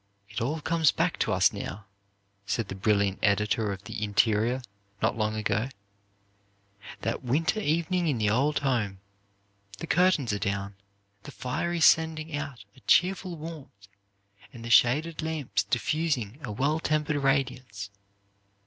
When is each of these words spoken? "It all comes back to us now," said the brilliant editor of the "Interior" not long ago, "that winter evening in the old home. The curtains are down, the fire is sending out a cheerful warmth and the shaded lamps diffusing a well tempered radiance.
"It 0.29 0.41
all 0.41 0.61
comes 0.61 0.89
back 0.91 1.19
to 1.19 1.31
us 1.31 1.53
now," 1.53 1.85
said 2.47 2.69
the 2.69 2.73
brilliant 2.73 3.19
editor 3.21 3.71
of 3.71 3.83
the 3.83 4.03
"Interior" 4.03 4.63
not 4.99 5.15
long 5.15 5.35
ago, 5.35 5.69
"that 7.01 7.21
winter 7.23 7.59
evening 7.59 8.07
in 8.07 8.17
the 8.17 8.27
old 8.27 8.57
home. 8.61 8.99
The 9.77 9.85
curtains 9.85 10.33
are 10.33 10.39
down, 10.39 10.73
the 11.21 11.31
fire 11.31 11.71
is 11.73 11.85
sending 11.85 12.35
out 12.35 12.65
a 12.75 12.79
cheerful 12.87 13.37
warmth 13.37 13.87
and 14.51 14.65
the 14.65 14.71
shaded 14.71 15.21
lamps 15.21 15.65
diffusing 15.65 16.39
a 16.43 16.51
well 16.51 16.79
tempered 16.79 17.17
radiance. 17.17 17.91